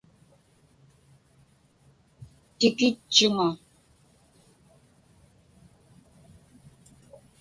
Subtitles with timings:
[2.57, 3.47] Tikitchuŋa.